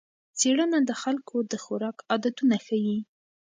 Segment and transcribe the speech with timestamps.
[0.39, 2.97] څېړنه د خلکو د خوراک عادتونه ښيي.